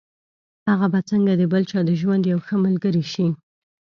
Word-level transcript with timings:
هغه 0.69 0.87
به 0.93 0.99
څنګه 1.09 1.33
د 1.35 1.43
بل 1.51 1.63
چا 1.71 1.79
د 1.85 1.91
ژوند 2.01 2.23
يوه 2.31 2.43
ښه 2.47 2.55
ملګرې 2.65 3.03
شي. 3.13 3.27